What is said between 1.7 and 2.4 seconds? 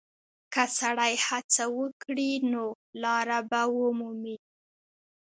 وکړي،